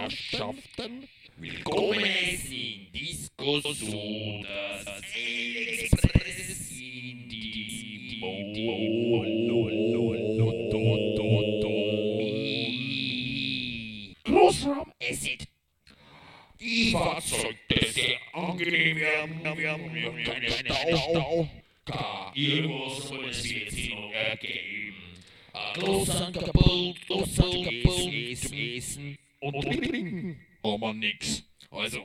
[0.00, 1.08] Gesellschaften.
[1.36, 4.86] Willkommen in Diskussion, das
[5.78, 9.36] Express in die Molototomie.
[14.24, 15.46] Großraum Acid.
[16.60, 20.96] Die Fahrzeugpässe angenehm, wir haben, wir haben, wir haben keinen Stau.
[20.96, 21.48] Stau.
[21.86, 24.69] Gar irgendwo soll es jetzt hin ergehen.
[25.80, 31.42] Großangebot, Großangebot zum Essen und Trinken, aber nix.
[31.70, 32.00] Also,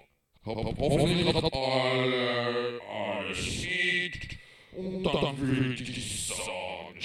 [0.45, 4.37] hoffentlich hat alle sieht
[4.71, 6.99] und dann würde ich sagen,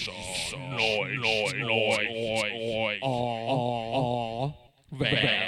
[0.71, 2.09] neu, neu, neu,
[3.01, 4.53] neu,
[4.91, 5.40] wer es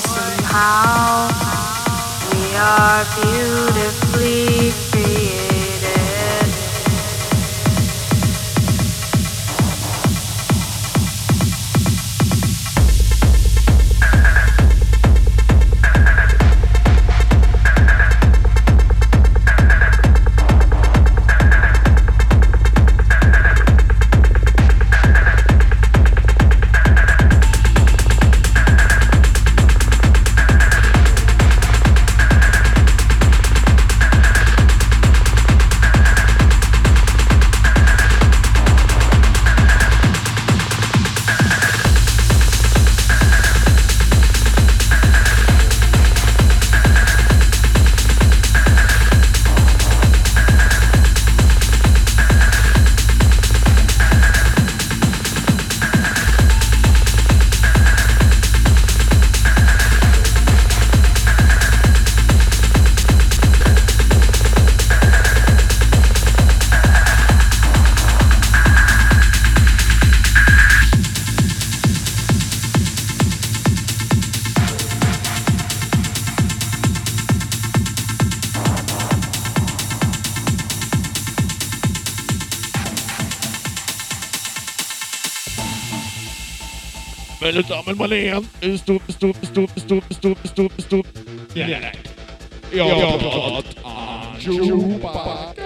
[0.00, 1.28] somehow.
[2.32, 3.69] We are beautiful.
[87.90, 90.72] Damen, meine Herren, es tut, es tut, es tut, es tut, es tut, es tut,
[90.78, 91.06] es tut.
[91.54, 91.78] Ja, ja,
[92.72, 93.62] ja, ja,
[94.38, 95.56] Chupacabra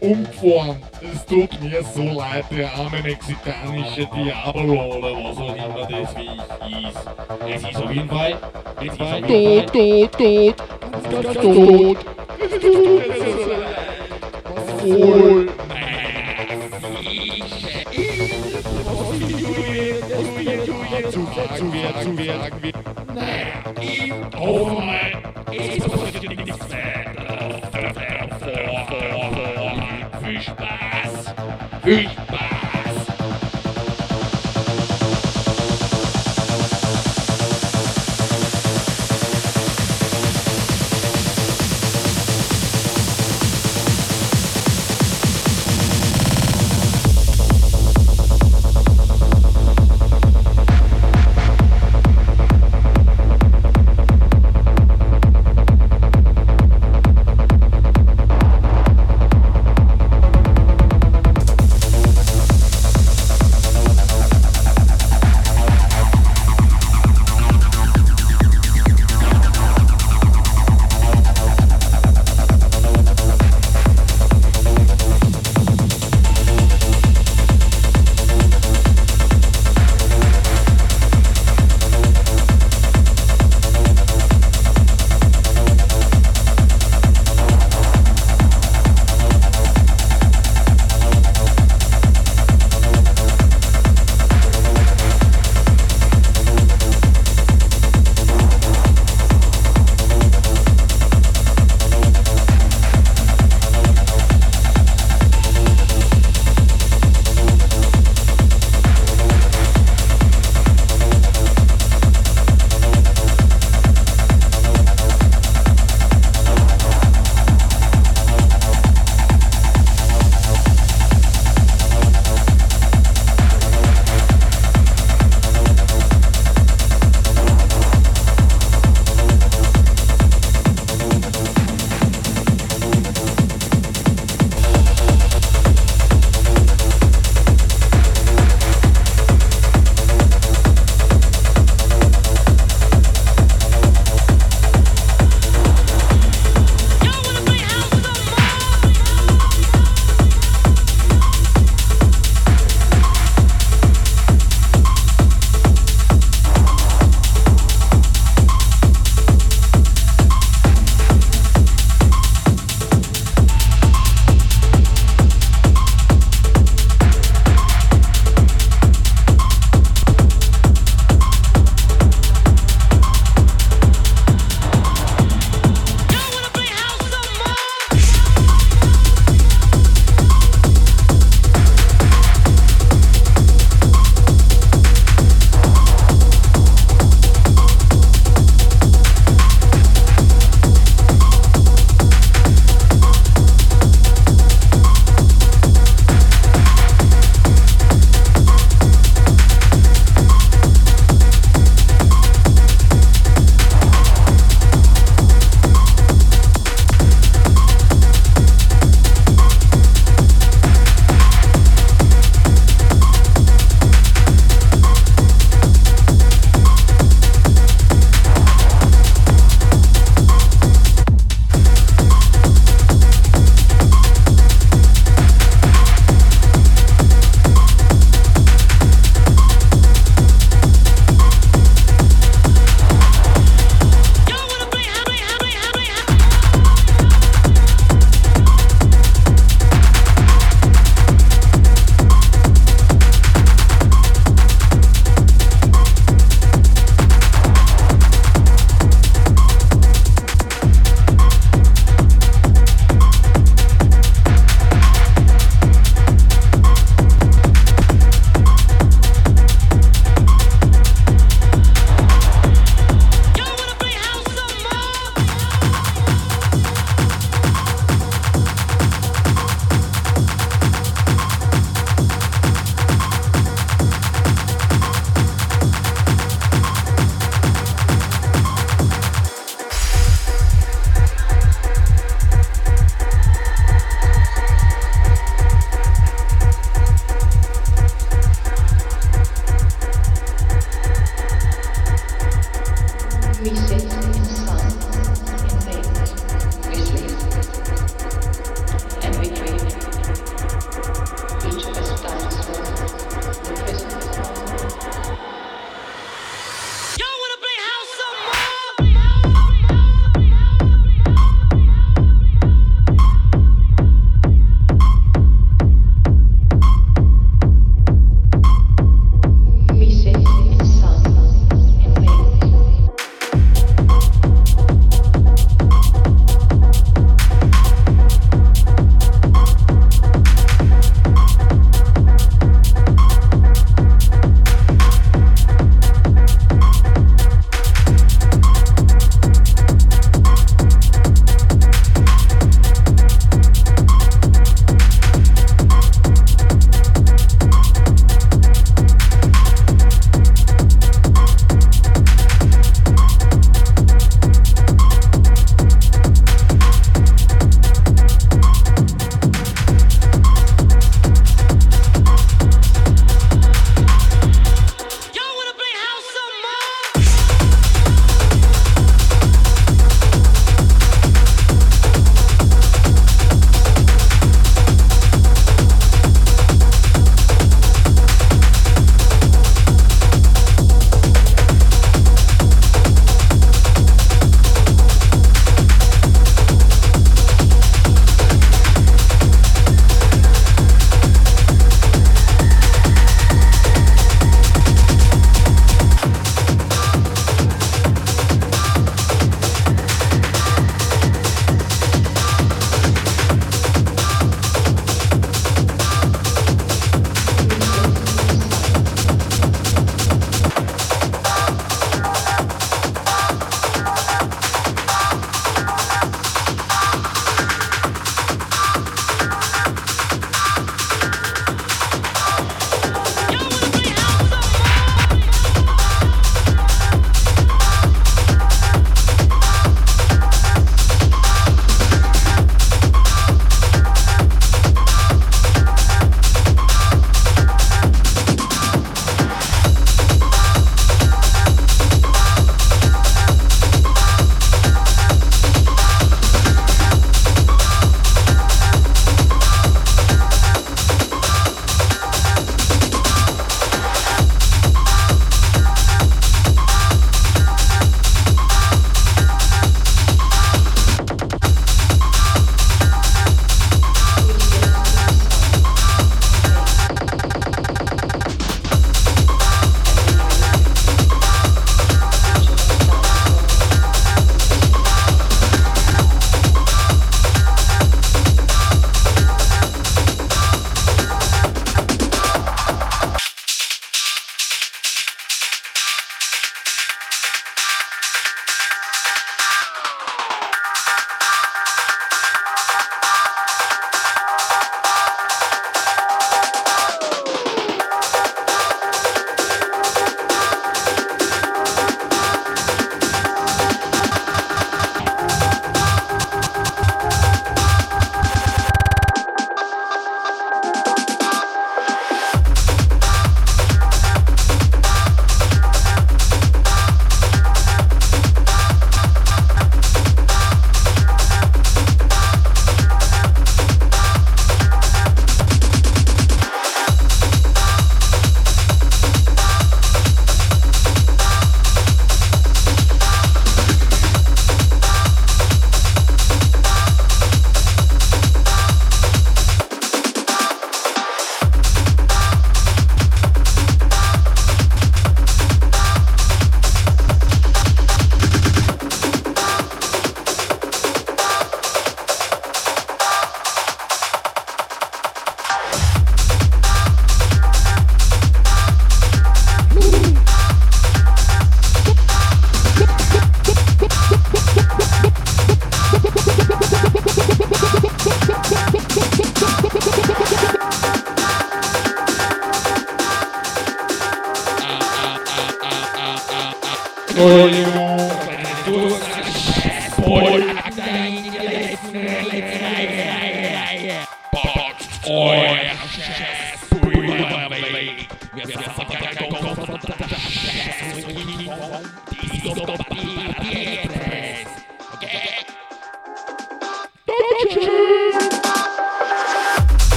[0.00, 0.82] umgefahren.
[1.00, 6.42] Es tut mir so leid, der arme mexikanische Diablo oder was auch immer das Viech
[6.84, 7.00] ist.
[7.48, 8.36] Es ist auf jeden Fall,
[8.78, 10.56] es ist auf jeden Fall tot, tot, tot,
[11.10, 11.98] ganz, ganz tot.
[12.38, 13.92] Es tut mir so leid.
[14.82, 15.41] Wohl.
[21.10, 22.72] Zu sagen wir, zu sagen wir.
[23.14, 26.66] Naja, oh mein, ich muss nichts
[30.22, 31.34] Viel Spaß!
[31.82, 32.41] Viel Spaß!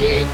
[0.00, 0.26] Sick.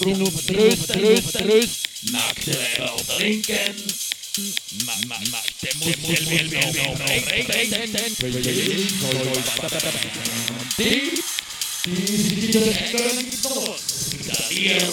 [0.00, 1.88] Droom, breekt, breekt, breekt.
[2.12, 3.74] Maak de wel drinken.
[4.84, 7.46] Ma, ma, ma, te moet veel, veel, veel, veel drinken.
[10.76, 11.12] Die,
[11.82, 13.76] die, die rekken door.
[14.26, 14.92] Daniel,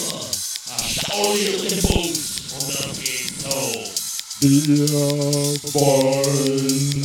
[0.76, 2.12] die de olie in de boom.
[2.60, 4.00] Omdat je zo...
[4.42, 4.92] The die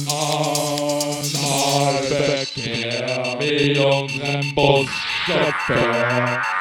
[0.07, 4.89] on our back, carry on and both
[5.27, 6.56] suffer.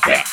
[0.00, 0.24] Bye.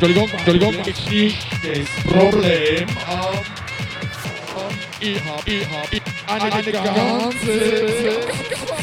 [0.00, 0.74] Entschuldigung, Entschuldigung.
[0.86, 2.86] Ist nicht das Problem.
[2.86, 2.86] Ähm,
[5.00, 7.46] ich hab, ich hab, ich eine, eine ganze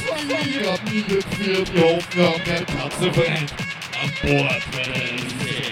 [0.05, 0.75] Familie
[1.07, 1.73] geführt.
[1.73, 3.53] Wir haben keine Katzenfreund
[4.01, 5.71] an Bord, wenn es ist.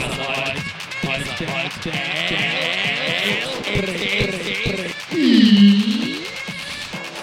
[0.00, 0.58] das halt,
[1.04, 1.72] das ist halt,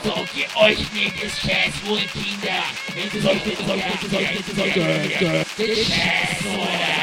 [0.02, 2.64] Sorgt ihr euch nicht das Scheiß wohl, Kinder?
[2.96, 4.78] Wenn es euch nicht sorgt, es euch nicht sorgt,
[5.58, 6.97] das Scheiß wohl.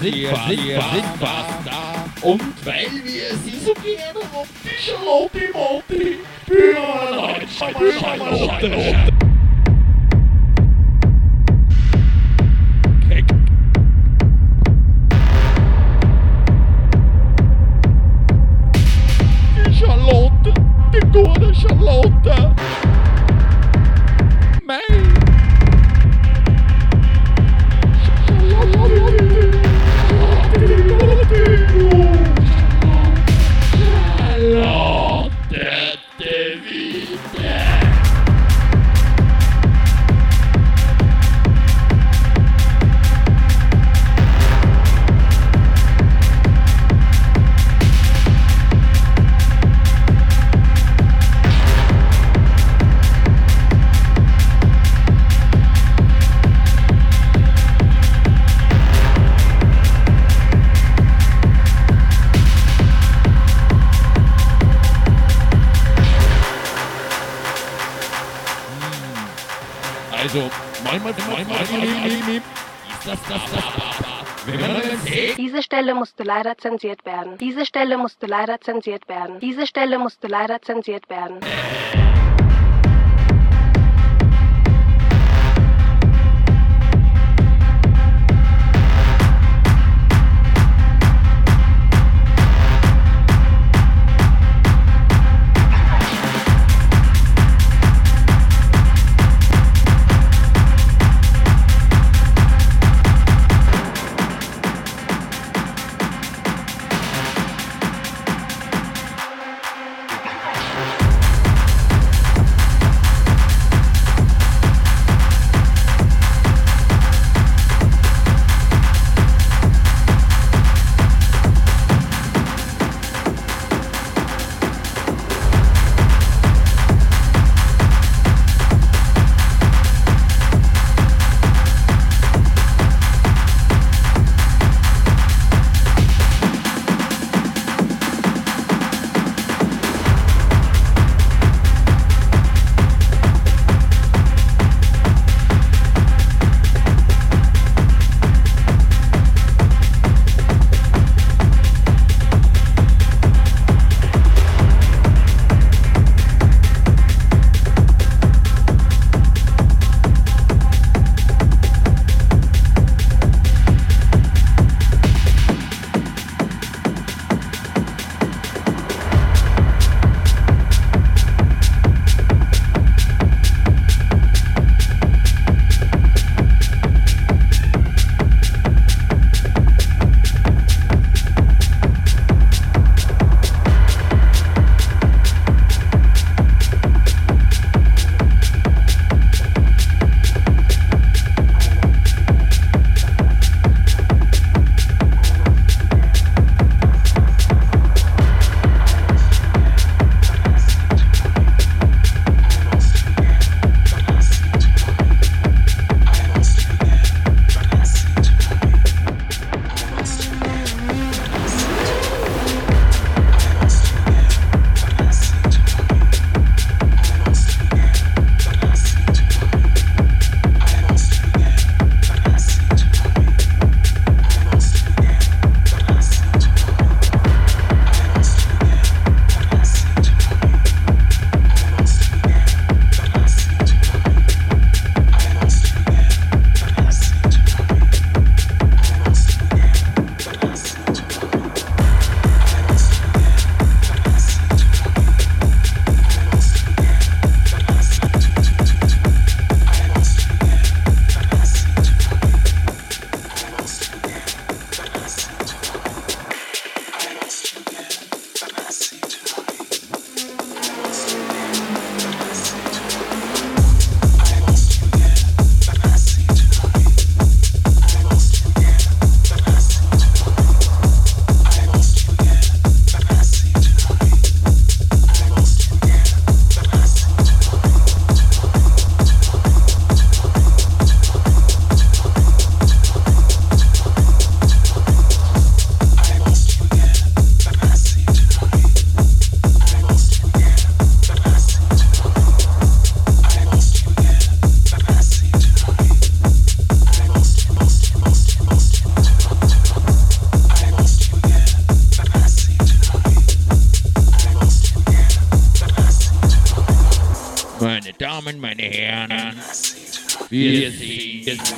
[0.00, 0.26] Sind
[1.18, 2.04] fast da.
[2.22, 7.40] Und weil wir sie so gerne haben, die Charlotte Monti, hören
[8.60, 9.17] wir
[76.28, 77.38] leider zensiert werden.
[77.38, 79.40] Diese Stelle musste leider zensiert werden.
[79.40, 81.40] Diese Stelle musste leider zensiert werden.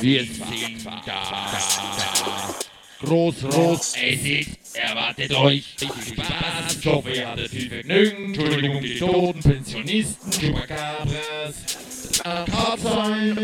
[0.01, 1.25] Wir sind da.
[3.03, 8.99] Groß, groß, es ist, erwartet euch Spaß, ich hoffe, ihr hattet viel Vergnügen, Entschuldigung, die
[8.99, 11.55] toten Pensionisten, Chupacabras,
[12.23, 13.35] Katzheim,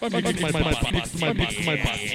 [0.00, 2.09] beim nächsten Mal passt, nächstes Mal passt, mal passt.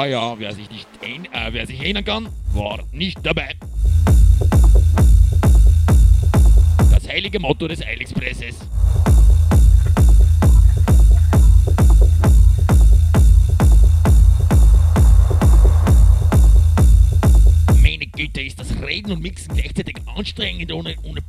[0.00, 3.54] Ah ja, wer sich nicht ein, äh, wer sich erinnern kann, war nicht dabei.
[6.90, 8.60] Das heilige Motto des Eilexpresses.
[17.82, 21.19] Meine Güte, ist das Reden und Mixen gleichzeitig anstrengend ohne, ohne